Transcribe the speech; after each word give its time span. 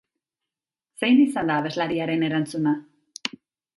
Zein 1.03 1.21
izan 1.25 1.51
da 1.53 1.59
abeslariaren 1.63 2.25
erantzuna? 2.31 2.75